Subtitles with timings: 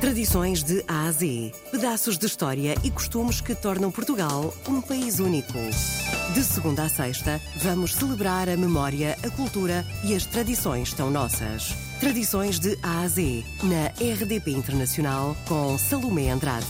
[0.00, 1.52] Tradições de A a Z.
[1.72, 5.58] Pedaços de história e costumes que tornam Portugal um país único.
[6.32, 11.87] De segunda a sexta, vamos celebrar a memória, a cultura e as tradições tão nossas.
[12.00, 16.64] Tradições de A a Z, na RDP Internacional, com Salomé Andrade.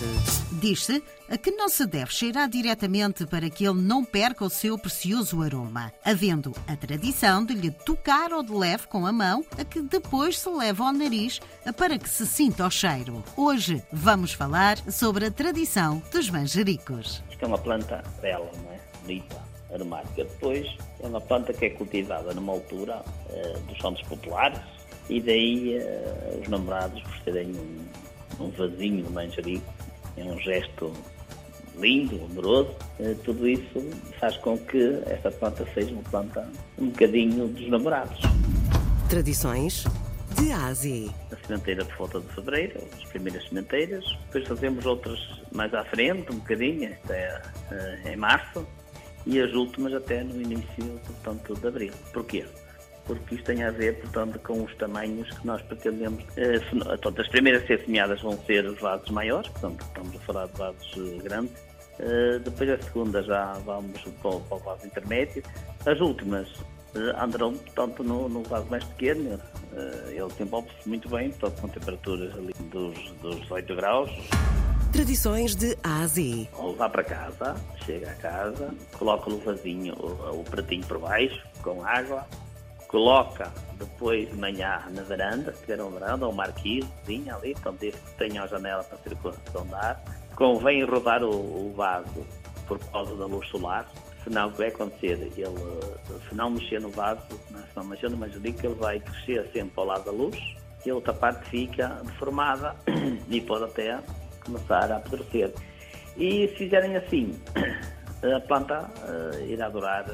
[0.52, 4.78] Diz-se a que não se deve cheirar diretamente para que ele não perca o seu
[4.78, 9.64] precioso aroma, havendo a tradição de lhe tocar ou de leve com a mão, a
[9.66, 11.40] que depois se leva ao nariz
[11.76, 13.22] para que se sinta o cheiro.
[13.36, 17.22] Hoje vamos falar sobre a tradição dos manjericos.
[17.30, 18.80] Isto é uma planta bela, não é?
[19.02, 19.42] Bonita,
[19.74, 20.24] aromática.
[20.24, 25.78] Depois é uma planta que é cultivada numa altura uh, dos santos populares e daí
[25.78, 29.74] uh, os namorados por terem um, um vasinho de manjerico.
[30.16, 30.92] É um gesto
[31.76, 37.48] lindo, amoroso, uh, tudo isso faz com que esta planta seja uma planta um bocadinho
[37.48, 38.20] dos namorados.
[39.08, 39.84] Tradições
[40.36, 41.10] de Ásia.
[41.32, 45.18] A sementeira por volta de fevereiro, as primeiras sementeiras, depois fazemos outras
[45.52, 47.40] mais à frente, um bocadinho, até
[47.72, 48.66] uh, em março,
[49.26, 51.92] e as últimas até no início, portanto, de abril.
[52.12, 52.44] Porquê?
[53.08, 56.22] Porque isto tem a ver, portanto, com os tamanhos que nós pretendemos.
[56.84, 60.46] Portanto, as primeiras a ser semeadas vão ser os vasos maiores, portanto, estamos a falar
[60.46, 61.56] de vasos uh, grandes.
[61.98, 65.42] Uh, depois a segunda já vamos para o, para o vaso intermédio.
[65.86, 66.48] As últimas
[67.18, 69.40] andarão, portanto, no, no vaso mais pequeno.
[70.08, 74.10] ele desenvolve-se muito bem, portanto, com temperaturas ali dos, dos 18 graus.
[74.92, 76.48] Tradições de Ásia.
[76.54, 81.40] Ou vá para casa, chega a casa, coloca o vasinho, o, o pratinho por baixo,
[81.62, 82.26] com água,
[82.88, 87.74] coloca depois de manhã na varanda, se tiver uma varanda, ou um marquisezinho ali, então
[87.74, 90.02] desde que tenha a janela para circulação de ar.
[90.34, 92.26] Convém rodar o, o vaso
[92.66, 93.86] por causa da luz solar,
[94.24, 95.12] senão o que vai acontecer?
[95.12, 95.30] Ele,
[96.28, 99.72] se não mexer no vaso, né, se não mexer no manjerico, ele vai crescer sempre
[99.76, 100.38] ao lado da luz
[100.84, 102.74] e a outra parte fica deformada
[103.28, 103.98] e pode até
[104.44, 105.52] começar a apodrecer.
[106.16, 107.38] E se fizerem assim,
[108.36, 110.04] a planta uh, irá durar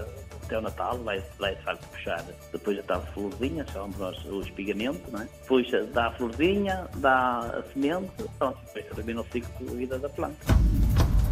[0.55, 4.25] até o Natal, vai, vai de facto puxar, depois já está a florzinha, chamamos nós
[4.27, 5.29] o espigamento, não é?
[5.47, 10.09] Puxa, dá a florzinha, dá a semente, pronto, depois termina o ciclo de vida da
[10.09, 10.37] planta.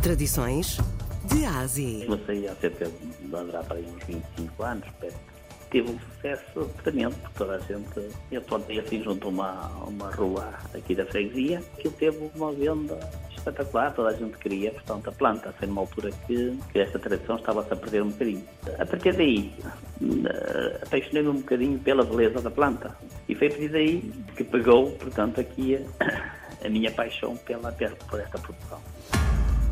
[0.02, 0.78] Tradições
[1.26, 2.06] de Ásia.
[2.06, 5.32] Comecei há cerca de andar para aí uns 25 anos, perto
[5.70, 10.10] teve um sucesso tremendo, porque toda a gente, eu plantei assim junto a uma, uma
[10.10, 12.98] rua aqui da freguesia, que teve uma venda
[13.42, 17.36] espetacular, toda a gente queria, portanto, a planta, ser numa altura que, que esta tradição
[17.36, 18.44] estava-se a perder um bocadinho.
[18.78, 19.53] A partir daí,
[20.00, 22.97] eh, apaixonei-me um bocadinho pela beleza da planta,
[23.28, 28.20] e foi a partir daí que pegou, portanto, aqui a, a minha paixão pela, por
[28.20, 28.81] esta produção.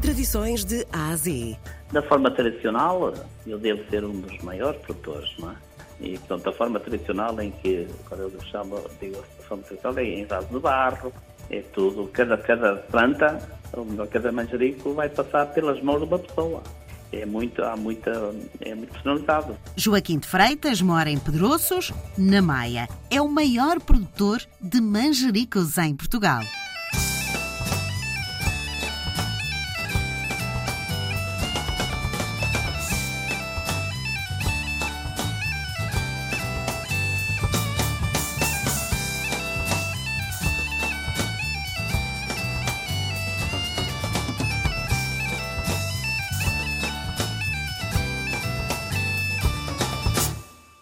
[0.03, 1.59] Tradições de Ásia.
[1.93, 3.13] Da forma tradicional,
[3.47, 5.55] eu devo ser um dos maiores produtores, não é?
[6.01, 10.05] E, portanto, a forma tradicional em que, quando eu chamo, digo, a forma tradicional é
[10.05, 11.13] em vaso de barro,
[11.51, 13.39] é tudo, cada, cada planta,
[13.73, 16.63] ou melhor, cada manjerico vai passar pelas mãos de uma pessoa.
[17.13, 18.11] É muito, há muita,
[18.61, 19.57] é muito personalizado.
[19.77, 22.89] Joaquim de Freitas mora em Pedroços, na Maia.
[23.11, 26.43] É o maior produtor de manjericos em Portugal.